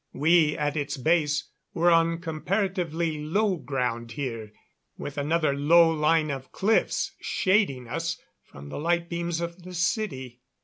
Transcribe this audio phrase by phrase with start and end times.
[0.13, 4.51] We, at its base, were on comparatively low ground here,
[4.97, 10.41] with another low line of cliffs shading us from the light beams of the city.